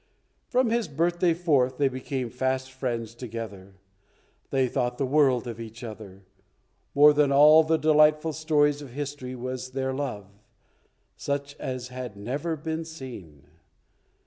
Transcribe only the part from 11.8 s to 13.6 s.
had never been seen.